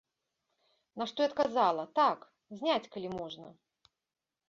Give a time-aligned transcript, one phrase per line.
[1.01, 2.19] На што я адказала, так,
[2.57, 3.47] зняць, калі можна.